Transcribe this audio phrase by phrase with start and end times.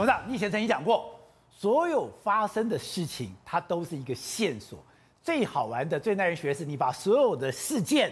[0.00, 1.14] 董事长，你以前曾经讲过，
[1.50, 4.82] 所有发生的事情，它都是一个线索。
[5.22, 8.10] 最好玩的、最耐人学的是，你把所有的事件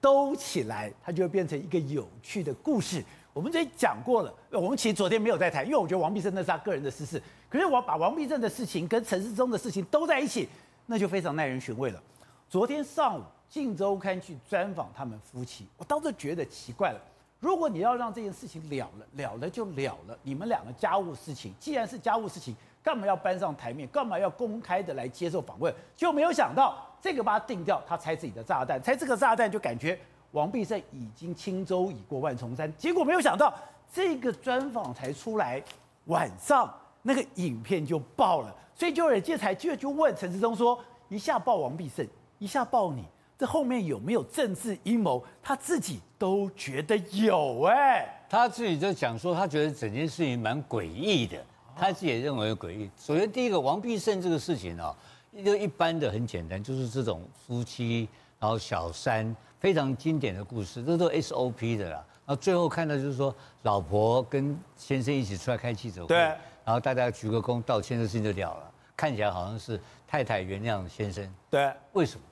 [0.00, 3.04] 兜起来，它就会变成一个有趣的故事。
[3.32, 7.22] 我们这里讲过了，我们其实昨天没有在谈，因为我觉得王必胜那是他个人的私事。
[7.48, 10.48] 可是我把王必胜的事情跟陈时中的事情都在一起，
[10.86, 12.02] 那就非常耐人寻味了。
[12.48, 17.00] 昨天上午，《镜周刊》去专访他们夫妻，我当时觉得奇怪了。
[17.40, 23.88] 如果你要让这件事情了了，了了就了了，你们两个家务事情，既然是家务事情，干嘛要搬上台面？
[23.88, 25.74] 干嘛要公开的来接受访问？
[25.96, 29.98] 就没有想到这个把他定掉，他拆自己的炸弹，拆这个炸弹就感觉。
[30.32, 33.52] 王必胜已经轻舟已过万重山，结果没有想到
[33.92, 35.60] 这个专访才出来，
[36.04, 42.06] 晚上那个影片就爆了，所以就有人接才就就问陈时中说：一下爆王必胜，
[42.38, 43.04] 一下爆你，
[43.40, 45.24] 这后面有没有政治阴谋？
[45.42, 51.42] 他自己都觉得有哎、欸，他自己就讲说，他觉得整件事情蛮诡异的，
[51.74, 52.90] 他自己也认为诡异。
[52.98, 54.94] 首先第一个，王必胜这个事情啊，
[55.42, 58.06] 就一般的很简单，就是这种夫妻，
[58.38, 59.34] 然后小三。
[59.58, 61.96] 非常经典的故事，这都 SOP 的啦。
[62.24, 68.70] 然后最后看到就是说，老婆跟先生一起出来开记者会，对，然后大家鞠个躬道歉，的事情就了了。
[68.96, 71.70] 看起来好像是太太原谅先生，对。
[71.92, 72.22] 为什么？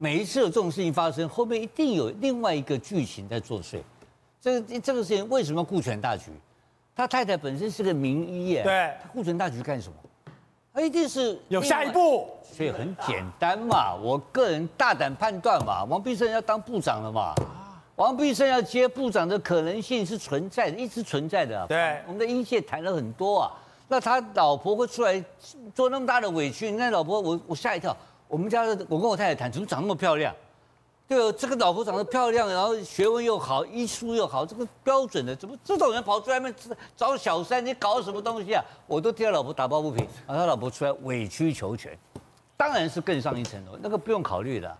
[0.00, 3.80] 每一次有这种事情发生，后面一定有另外一个剧情在作祟。
[4.40, 6.30] 这个这个事情为什么要顾全大局？
[6.94, 9.94] 他太太本身是个名医耶，对，他顾全大局干什么？
[10.72, 13.92] 他一定是有下一步，所以很简单嘛。
[13.96, 17.34] 我个人大胆判断嘛，王必胜要当部长了嘛。
[17.96, 21.66] 王必胜要接部长的可能性是存在的，一直存在的。
[21.66, 23.52] 对，我们的英界谈了很多啊。
[23.88, 25.20] 那他老婆会出来
[25.74, 26.70] 做那么大的委屈？
[26.70, 27.96] 你看老婆，我我吓一跳。
[28.28, 30.34] 我们家的，我跟我太太谈，怎么长那么漂亮？
[31.08, 36.54] 对哦，这个老婆长得漂亮，然后学问又好，医术又好，这个标准的，怎么这种人跑出外面
[36.94, 37.64] 找小三？
[37.64, 38.62] 你搞什么东西啊？
[38.86, 40.06] 我都替他老婆打抱不平。
[40.26, 41.98] 然后他老婆出来委曲求全，
[42.58, 44.76] 当然是更上一层楼，那个不用考虑的，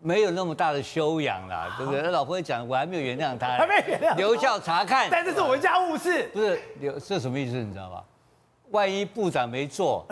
[0.00, 2.00] 没有那么大的修养啦，对不对？
[2.02, 5.08] 他老婆会讲，我还没有原谅他， 还没原谅，留校察看。
[5.12, 7.56] 但这是我们家务事，不是留这什么意思？
[7.56, 8.02] 你知道吗？
[8.70, 10.04] 万一部长没做，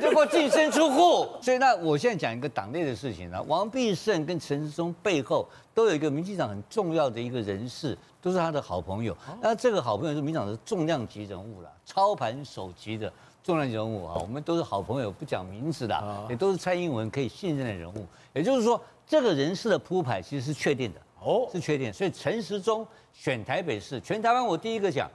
[0.00, 1.28] 结果净身出户。
[1.40, 9.16] 所以那我现在讲一个党内的事情啊，王必胜跟陈时中背后都有一个民进党很重要的一个人士，都是他的好朋友。
[9.40, 13.12] 那这个好朋友是民进党的重量级人物了，操盘手级的
[13.44, 14.16] 重量级人物啊。
[14.20, 18.04] 我们都是好朋友，不讲名字的，也都是蔡英文可以信任的人物。
[18.32, 21.92] 也就是说，这个人事的铺排其实是确定的哦，是确定。
[21.92, 25.08] 所以陈时中选台北市，全台湾我第一个讲。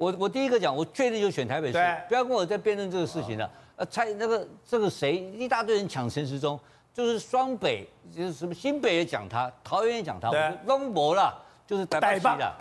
[0.00, 1.78] 我我第一个讲，我确定就选台北市，
[2.08, 3.48] 不要跟我再辩论这个事情了。
[3.76, 6.58] 呃，蔡那个这个谁，一大堆人抢陈时中，
[6.94, 10.30] 就是双北，就是什么新北也讲他，桃园也讲他，
[10.64, 11.34] 龙博啦，
[11.66, 12.54] 就是台北市的，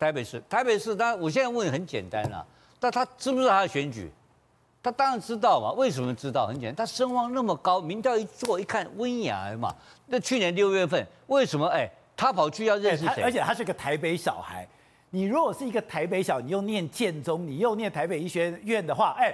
[0.00, 0.96] 台北市，台北市。
[0.96, 2.44] 当然，我现在问你很简单了，
[2.80, 4.10] 但他知不知道他的选举？
[4.82, 5.70] 他当然知道嘛。
[5.74, 6.44] 为什么知道？
[6.48, 9.72] 很简单，他声望那么高，民调一做一看，温雅嘛。
[10.06, 11.68] 那去年六月份，为什么？
[11.68, 13.22] 哎，他跑去要认识谁？
[13.22, 14.66] 而且他是个台北小孩。
[15.14, 19.32] 你如果是一个台北小，你又念建中，你又念台北医学院的话，哎，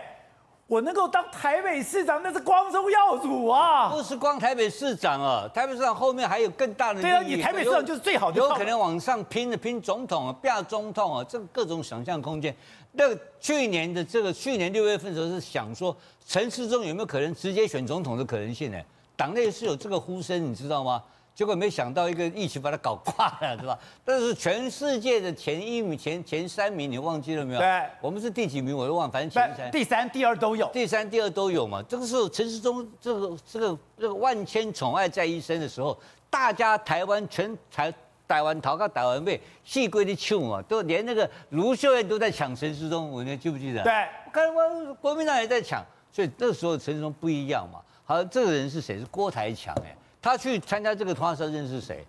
[0.67, 3.89] 我能够当台北市长，那是光宗耀祖啊！
[3.89, 7.01] 不是光台北市长啊，台北市长后面还有更大的。
[7.01, 8.37] 对啊，你台北市长就是最好的。
[8.37, 12.55] 有可能往上拼的拼总统啊，变总统啊，这个各种想象空间。
[12.93, 15.97] 那个去年的这个去年六月份的时候是想说，
[16.27, 18.79] 陈时中有没有可能直接选总统的可能性呢？
[19.17, 21.03] 党内是有这个呼声，你知道吗？
[21.41, 23.79] 结果没想到一个疫情把它搞垮了，是吧？
[24.05, 27.59] 但是全世界的前一名、前前三名，你忘记了没有？
[27.59, 31.83] 对，我们是第几名我都忘，反正前三、第三、第二都有，第三、第二都有嘛。
[31.89, 37.91] 这个时候陈世忠这个这个这个万千宠爱在一身的时候，大家台湾全台
[38.29, 43.83] 台湾逃个台湾被戏归的抢嘛，都连那个卢秀燕都在抢陈世忠，我你记不记得？
[43.83, 43.91] 对，
[44.31, 47.81] 看我国民党也在抢，所以那时候陈世忠不一样嘛。
[48.05, 48.99] 好，这个人是谁？
[48.99, 49.97] 是郭台强哎。
[50.23, 52.07] 他去参加这个团时认识谁？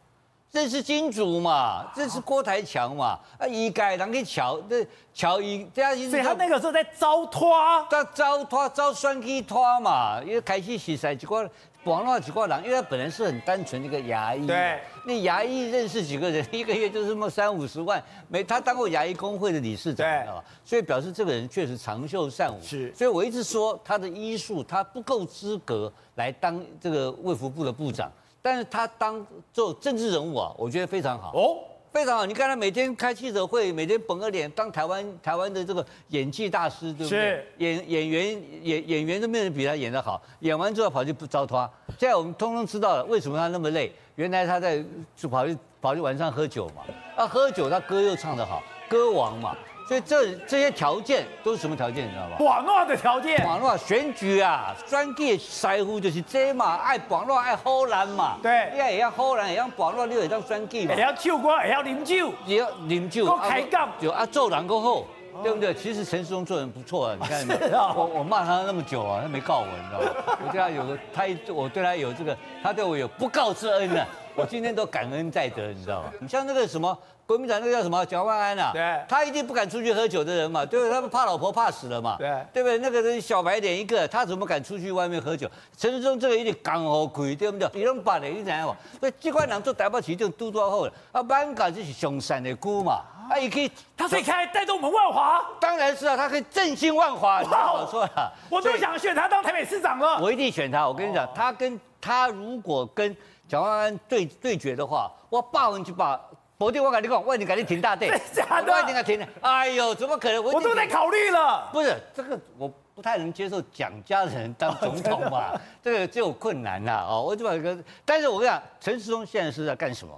[0.51, 3.17] 认识金主嘛，认识郭台强嘛。
[3.38, 5.95] 啊，一改人去乔，这乔一这样。
[6.09, 7.57] 所以他那个时候在招拖，
[7.90, 11.49] 他招拖招双击拖嘛，因为开始洗晒几个
[11.85, 14.45] 网络几个人，因为他本来是很单纯的一个牙医。
[14.45, 14.79] 对。
[15.05, 18.03] 那牙医认识几个人， 一个月就是那么三五十万。
[18.28, 20.43] 没他当过牙医工会的理事长，知道吧？
[20.63, 22.59] 所以表示这个人确实长袖善舞。
[22.61, 22.93] 是。
[22.93, 25.91] 所以我一直说他的医术，他不够资格。
[26.16, 28.11] 来当这个卫福部的部长，
[28.41, 31.57] 但是他当做政治人物啊，我觉得非常好哦，
[31.91, 32.26] 非常好。
[32.26, 37.46] 你看他每天开记者会，每天绷个脸，当台湾台湾的这个演技大师，对不对？
[37.58, 41.70] 演演员演演员都没人比他演得好，演完之后跑去不糟蹋。
[41.99, 44.84] 现在我们通通知道了为什么他那么累，原来他在
[45.16, 46.84] 就跑去跑去晚上喝酒嘛。
[47.16, 49.55] 啊，喝酒他歌又唱得好，歌王嘛。
[49.91, 52.38] 所以这这些条件都是什么条件，你知道吧？
[52.40, 53.46] 网络的条件。
[53.46, 58.38] 网络选举啊，选举师傅就是这嘛，爱网络爱好难嘛。
[58.41, 60.93] 对，你也要好难，也要网络，你也当选举嘛。
[60.96, 63.26] 也要唱歌，也要饮酒，也要饮酒。
[63.26, 65.03] 都开杠，就啊做人够好。
[65.43, 65.73] 对不对？
[65.73, 67.78] 其实陈世忠做人不错啊， 你看没有？
[67.97, 70.37] 我我骂他那么久啊，他没告我，你知道吗？
[70.46, 74.05] 我对他有个，他我对他有这个，他对我有不告之恩呢。
[74.35, 76.14] 我今天都感恩在德，你知道吗？
[76.22, 76.97] 你像那个什么
[77.31, 80.91] 国民党那个叫什么蒋万安啊，对，他一定不敢出去喝酒的人嘛，对不对？
[80.91, 82.78] 他们怕老婆怕死了嘛，对，对不对？
[82.79, 85.49] 那个人小白脸一个，他怎么敢出去外面喝酒？
[85.78, 87.69] 陈世忠这个一定刚好亏，对不对？
[87.73, 88.75] 你拢把脸你知道吗？
[88.99, 93.01] 所以机关人做台北市长都多好了，啊，万港就是上山的姑嘛。
[93.29, 97.39] 他也可以，他可以开带动我们万华，当然是啊，他可以振兴万华。
[97.41, 100.19] 你好说了，我都想选他当台北市长了。
[100.22, 100.85] 我一定选他。
[100.85, 103.16] 我跟你讲，他跟他如果跟
[103.47, 106.19] 蒋万安对对决的话，我百分之百，
[106.61, 108.08] 否定我跟你讲，我一定给你停大队。
[108.31, 108.72] 真的？
[108.72, 109.28] 我一定给挺。
[109.41, 110.43] 哎呦，怎么可能？
[110.43, 111.67] 我都在考虑了。
[111.73, 117.23] 不是这个，我不太能接受蒋家人当总统嘛， 这个就有困难了哦。
[117.23, 117.75] 我就把一个，
[118.05, 120.13] 但是我跟你讲，陈时中现在是在干什么？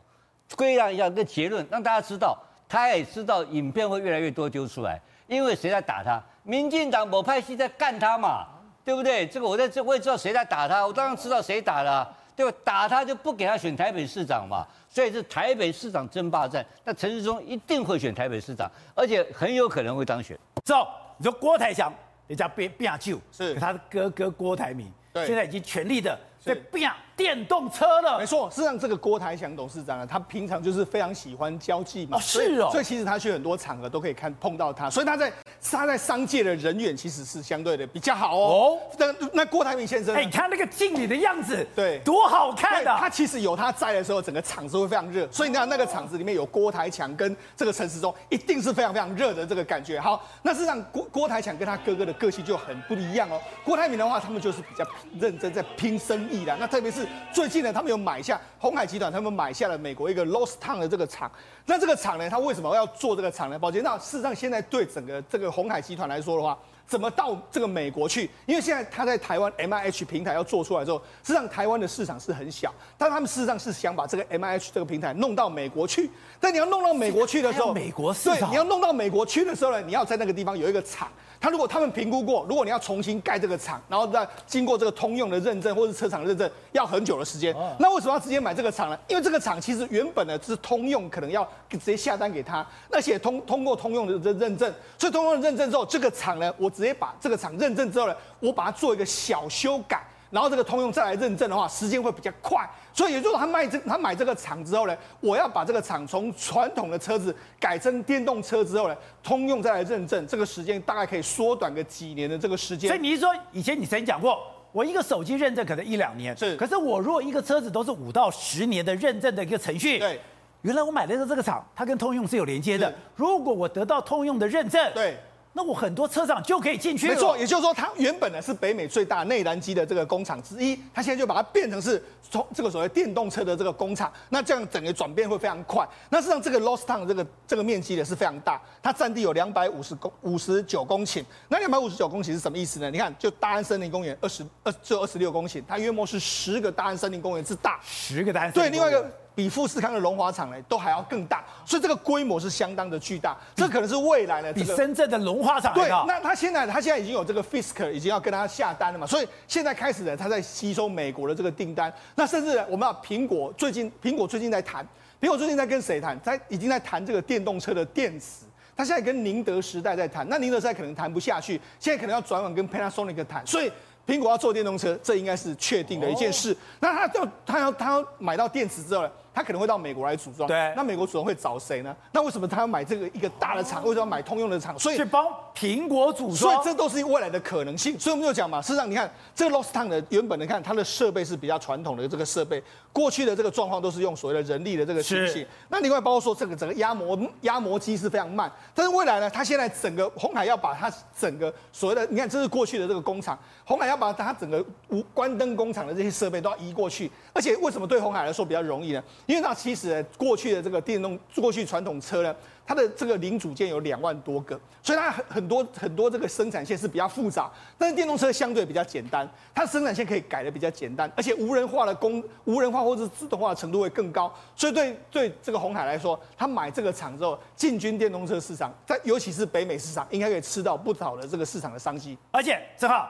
[0.58, 2.38] 归纳一下个结论，让大家知道。
[2.68, 6.22] 他也知道影片会越来越多丢出来，因为谁在打他？
[6.44, 8.46] 民进党某派系在干他嘛，
[8.84, 9.26] 对不对？
[9.28, 12.58] 这个我在这我也知道谁在打他，我当然知道谁打的，对吧？
[12.64, 16.66] 打他就不给他选台北市长嘛，所以是台北市长争霸战。
[16.84, 20.38] 那陈时中一定会选台北市长，而且很有可能会当选。
[20.64, 20.88] 走，
[21.18, 21.94] 你说郭台强，
[22.28, 26.92] 人家变变旧，是他的哥哥郭台铭，对，现在已经全力的在变。
[27.16, 28.50] 电动车了，没错。
[28.50, 32.70] 事实上，这个郭台强董事长呢，他平常就是非常喜欢交际嘛，哦，是哦。
[32.72, 35.32] 所以其实他去很多场合都可以看碰到他，所以他在
[35.72, 38.48] 他在商界的人缘其实是相对的比较好哦。
[38.48, 38.80] 哦。
[38.98, 42.98] 那那郭台铭先生，哎，你看那个敬礼的样子，对，多好看啊！
[43.00, 45.28] 他其实有他在的时候，整个场子会非常热。
[45.32, 50.00] 所以你看那个场子里面有郭台强跟这个陈时中，一定是非常非常热的这个感觉。
[50.00, 53.40] 好，那事实上郭郭台强跟他哥哥的个性就很不一样哦。
[53.64, 54.86] 郭台铭的话，他们就是比较
[55.20, 56.56] 认真在拼生意的。
[56.60, 61.32] 那特别是最近呢，他们有买下鸿海集团，他们买下了美国一个 Lost Town 的这个厂。
[61.66, 63.58] 那这个厂呢，他为什么要做这个厂呢？
[63.58, 68.30] 宝洁，那事实上现在对整个这个鸿海集团来说的话，怎么到这个美国去？
[68.46, 76.10] 因为现在他在台湾 MIH 平台要做出来之后，实际上台湾的市场是很小，但他们事实上是想把这个 MIH 这个平台弄到美国去。
[76.40, 81.08] 但你要弄到美国去的时候，美国市场对，你要弄到美国去的时候呢，你要在那个地方有一个厂。
[81.40, 87.54] 他如果他们评估过，如果你要重新盖这个厂，然后再经过这个通用的认证或者是车厂认证，要很久的时间。
[87.78, 88.98] 那为什么要直接买这个厂呢？
[89.10, 100.04] 因为这个厂其实原本呢是通用，可能要直接下单给他，而且通通过通用的这认证，所以通用的认证之后，这个厂呢，我直接把这个厂认证之后呢，我把它做一个小修改。
[100.32, 112.88] 然后这个通用再来认证的话，时间会比较快，所以也就是他卖这他买这个厂之后呢，我要把这个厂从传统的车子改成电动车之后呢，通用再来认证，这个时间大概可以缩短个几年的这个时间。
[112.88, 114.40] 所以你是说，以前你曾经讲过，
[114.72, 120.20] 我一个手机认证可能一两年，是，可是我如果一个车子都是五到十年的认证的一个程序，对，
[120.64, 125.16] 原来我买的是这个厂，它跟通用是有连接的，如果我得到通用的认证，对。
[125.56, 127.14] 那我很多车厂就可以进去了。
[127.14, 134.12] 没错，也就是说，它原本呢是北美最大内燃机的这个工厂之一，它现在就把它变成是从这个所谓电动车的这个工厂。
[134.30, 135.88] 那这样整个转变会非常快。
[136.10, 141.24] 那实际上，这个 Lost Town 这个这个面积呢是非常大，它占地有两百五十公五十九公顷。
[141.50, 142.90] 那两百五十九公顷是什么意思呢？
[142.90, 147.80] 你看，就大安森林公园二十二只有二十六公顷，它约莫是十个大安森林公园之大。
[147.84, 148.72] 十个大安森林。
[148.72, 149.23] 对，另外一个。
[149.36, 153.36] 比富士康的龙华厂呢都还要更大，所以这个规模是相当的巨大。
[153.56, 155.74] 这可能是未来呢，比深圳的龙华厂。
[155.74, 161.92] 对，那他现在他现在已经有这个 Fisker 已经要跟他下单了嘛，所以现在开始呢，他在吸收美国的这个订单。
[162.16, 164.86] 那甚至我们要苹果最近，苹果最近在谈，
[165.20, 166.20] 苹果最近在跟谁谈？
[166.24, 168.46] 他已经在谈这个电动车的电池。
[168.76, 173.46] 他现在跟宁德时代在谈，那宁德时代可能谈不下去，现在可能要转往跟 Panasonic 谈。
[173.46, 173.72] 所以
[174.08, 176.52] 苹果要做电动车，这应该是确定的一件事。
[176.52, 179.12] 哦、那他要他要他要买到电池之后呢？
[179.34, 181.96] 他可能会到美国来组装，对，那美国组装会找谁呢？
[182.12, 183.82] 那为什么他要买这个一个大的厂？
[183.84, 184.78] 为什么要买通用的厂？
[184.78, 185.26] 所以去帮
[185.56, 187.98] 苹果组装，所以这都是未来的可能性。
[187.98, 192.62] 所以我们就讲嘛，事实上你看这个 Lost Town 的原本的看它的设备是比较传统的这个设备，
[192.92, 195.48] 过去的这个状况都是用所谓的人力的这个机器。
[195.70, 207.10] 那另外包括说这个整个压模压模机是非常慢，但是未来呢，它现在整个红海要把它整个所谓的你看这是过去的这个工厂，红海要要把它整个无关灯工厂的这些设备都要移过去。
[207.32, 209.04] 而且为什么对红海来说比较容易呢？
[209.26, 212.36] 因为它其实过去的这个电动，过去传统车呢。
[212.66, 217.52] 它的这个零组件有两万多个，所以它很很多很多这个生产线是比较复杂。
[217.78, 224.34] 但是电动车相对比较简单，它生产线可以改的比较简单，而且无人化的工无人化或者自动化的程度会更高。
[224.56, 232.18] 所以对对这个红海来说，他买这个厂之后进军电动车市场，在尤其是北美市场，应该可以吃到不少的这个市场的商机。
[232.32, 233.10] 而且正好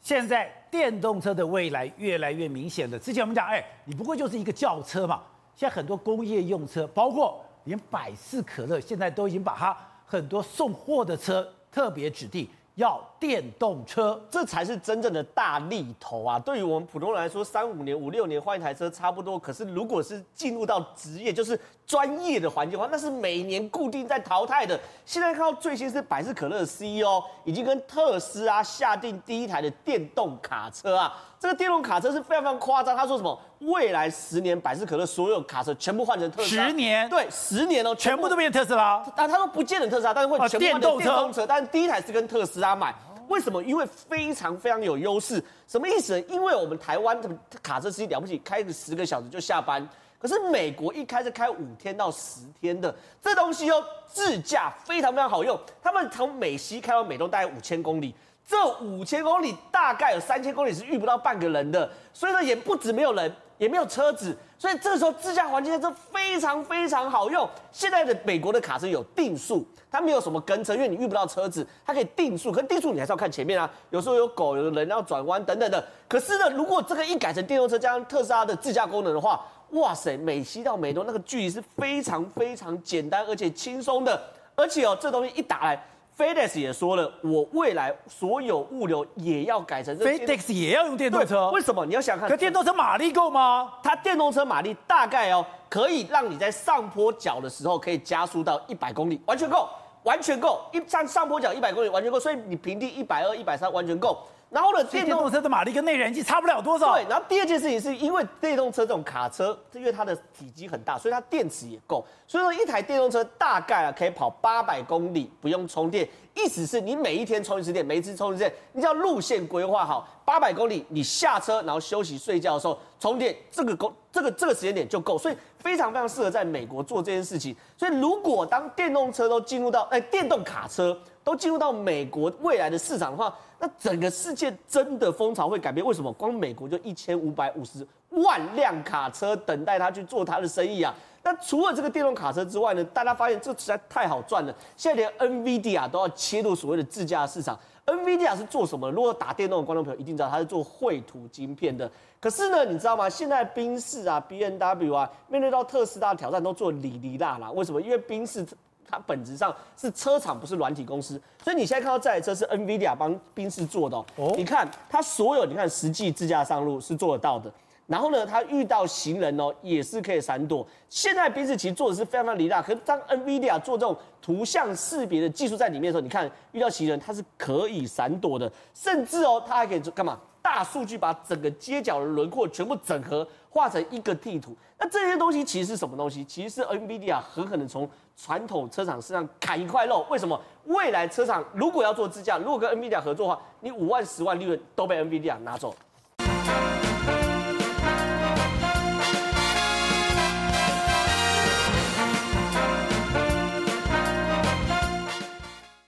[0.00, 2.98] 现在电动车的未来越来越明显了。
[2.98, 5.20] 之前我们讲，哎，你不过就是一个轿车嘛。
[5.56, 7.40] 现在很多工业用车，包括。
[7.64, 16.38] 连百事可乐现在都已经把它很多送货的车特别指定要电动车，这才是真正的大力头啊！
[16.38, 19.38] 对于我们普通人来说，三五年、五六年换一台车差不多。
[19.38, 24.78] 可是如果是进入到职业，就是专业的环境的话，那是每年固定在淘汰的。
[25.06, 31.16] 现在看到最新是百事可乐的 CEO 已经跟特斯拉下定第一台的电动卡车啊！
[31.40, 32.94] 这个电动卡车是非常非常夸张。
[32.94, 33.40] 他说什么？
[33.60, 36.66] 未来十年，百事可乐所有卡车全部换成特斯拉。
[36.66, 37.08] 十年？
[37.08, 39.02] 对，十年哦，全部都变特斯拉。
[39.16, 41.04] 但他说不见得特斯拉，但是会全部换成电动车。
[41.04, 42.94] 电动车，但是第一台是跟特斯拉买。
[43.28, 43.62] 为什么？
[43.62, 45.42] 因为非常非常有优势。
[45.66, 46.26] 什么意思呢？
[46.28, 47.28] 因为我们台湾的
[47.62, 49.86] 卡车司机了不起，开个十个小时就下班。
[50.18, 55.58] 可是美国一开始开五天到十天的，这东西哦，自驾非常非常好用。
[55.82, 58.14] 他们从美西开到美东大概五千公里。
[58.46, 67.46] 这五千公里大概有三千公里是遇不到半个人的，所以呢也不止没有人，也没有车子，所以这个时候自驾环境车非常非常好用。
[67.70, 72.50] 现在的美国的卡车有定速，它没有什么跟车，因为你遇不到车子，它可以定速。
[72.50, 75.86] 可定速你还是要看前面啊，有时候有狗，有人要转弯等等的。
[76.08, 79.38] 可是呢，如果这个一改成电动车加上特斯拉的自驾功能的话，
[79.72, 84.18] 哇塞，美西到美东那个距离是非常非常简单而且轻松的，
[84.54, 85.86] 而且哦，这东西一打来。
[86.16, 90.04] FedEx 也说了，我未来所有物流也要改成这。
[90.04, 91.50] FedEx 也要用电动车？
[91.50, 91.84] 为什么？
[91.84, 92.28] 你要想看。
[92.28, 93.72] 可电动车马力够吗？
[93.82, 99.68] 它电动车马力大概哦，可以让你在上坡脚的时候可以加速到一百公里，完全够，
[100.04, 100.60] 完全够。
[100.72, 104.18] 一上上坡脚一百公里完全够，所以你平地一百二、一百三完全够。
[104.54, 106.94] 然后呢，电动车的马力跟内燃机差不了多少。
[106.94, 112.06] 对，然后第二件事情是因为电动车这种卡车，因为它的体积很大，所以它电池也够。
[112.28, 116.08] 所以说一台电动车大概啊可以跑八百公里，不用充电。
[116.34, 127.54] 意思是你每一天充一次电，每一次充一次电，你只要路线规划好，八百公里，你下车然后休息睡觉的时候充电，这个够，这个这个时间点就够，所以非常非常适合在美国做这件事情。
[127.76, 135.84] 所以如果当电动车都进入到哎电动卡车都进入到美国未来的市场的话，那整个世界真的风潮会改变。
[135.84, 136.12] 为什么？
[136.12, 140.94] 光美国就一千五百五十万辆卡车等待他去做他的生意啊！
[141.22, 142.84] 那除了这个电动卡车之外呢？
[142.84, 144.54] 大家发现这实在太好赚了。
[144.76, 147.58] 现在连 NVIDIA 都要切入所谓的自驾市场。
[147.86, 148.90] NVIDIA 是做什么？
[148.90, 151.90] 如果打电动的观众朋友一定知道，它是做绘图晶片的。
[152.20, 153.08] 可是呢，你知道吗？
[153.08, 157.50] 现在宾士啊、，B N W 啊，面对到特斯拉的挑战，都做哩哩啦啦。
[157.50, 157.80] 为什么？
[157.80, 158.46] 因为宾士
[158.88, 161.20] 它本质上是车厂，不是软体公司。
[161.42, 164.04] 所以你现在看到这台车是 NVIDIA 帮宾士做的哦。
[164.16, 167.52] 哦你看它所有，你看实际自驾上路是做得到的。
[167.86, 170.66] 然后呢，它遇到行人哦，也是可以闪躲。
[170.88, 180.18] 现在宾士其实做的是非常非常离大，可是当 NVIDIA 做这种图像识别的技术在里面的时候，你看遇到行人，它是可以闪躲的，甚至哦，它还可以干嘛？
[180.44, 184.54] 大数据把整个街角的轮廓全部整合，画成一个地图。
[184.78, 186.22] 那这些东西其实是什么东西？
[186.22, 190.04] 其实是 NVIDIA 狠狠的从传统车厂身上砍一块肉。
[190.10, 190.38] 为什么？
[190.66, 195.74] 未来车厂如果要做自驾，如果跟 NVIDIA 合作的话，你五万、十万利润都被 NVIDIA 拿走。